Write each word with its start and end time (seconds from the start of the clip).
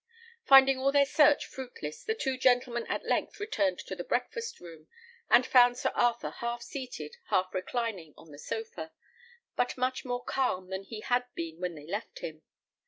Finding 0.45 0.79
all 0.79 0.91
their 0.91 1.05
search 1.05 1.45
fruitless, 1.45 2.03
the 2.03 2.15
two 2.15 2.35
gentlemen 2.35 2.87
at 2.87 3.05
length 3.05 3.39
returned 3.39 3.77
to 3.81 3.95
the 3.95 4.03
breakfast 4.03 4.59
room, 4.59 4.87
and 5.29 5.45
found 5.45 5.77
Sir 5.77 5.91
Arthur 5.93 6.31
half 6.31 6.63
seated, 6.63 7.17
half 7.27 7.53
reclining 7.53 8.15
on 8.17 8.31
the 8.31 8.39
sofa, 8.39 8.93
but 9.55 9.77
much 9.77 10.03
more 10.03 10.23
calm 10.23 10.69
than 10.71 10.81
he 10.81 11.01
had 11.01 11.25
been 11.35 11.59
when 11.61 11.75
they 11.75 11.85
left 11.85 12.17
him. 12.17 12.41